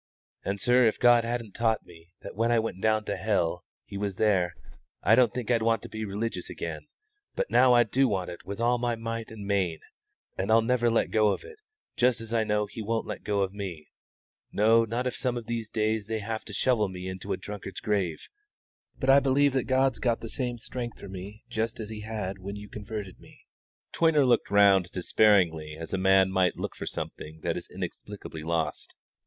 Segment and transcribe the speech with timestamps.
[0.43, 3.99] And, sir, if God hadn't taught me that when I went down to hell He
[3.99, 4.55] was there,
[5.03, 6.87] I don't think I'd want to be religious again;
[7.35, 9.77] but now I do want it with all my might and main,
[10.39, 11.59] and I'll never let go of it,
[11.97, 13.89] just as I know He won't let go of me
[14.51, 17.79] no, not if some of these days they have to shovel me into a drunkard's
[17.79, 18.27] grave;
[18.99, 22.39] but I believe that God's got the same strength for me just as He had
[22.39, 23.41] when you converted me."
[23.93, 28.41] Toyner looked round him despairingly as a man might look for something that is inexplicably
[28.41, 28.95] lost.